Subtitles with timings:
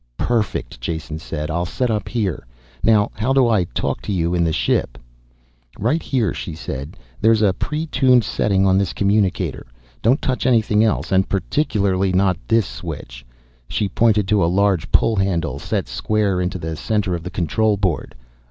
[0.17, 1.51] "Perfect," Jason said.
[1.51, 2.47] "I'll set up here.
[2.81, 4.97] Now how do I talk to you in the ship?"
[5.77, 6.97] "Right here," she said.
[7.21, 9.67] "There's a pre tuned setting on this communicator.
[10.01, 13.23] Don't touch anything else and particularly not this switch."
[13.67, 17.77] She pointed to a large pull handle set square into the center of the control
[17.77, 18.15] board.